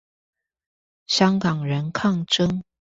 [1.05, 2.63] 香港人抗爭